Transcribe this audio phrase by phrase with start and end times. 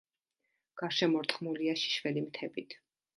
[0.81, 2.75] გარშემორტყმულია შიშველი მთებით.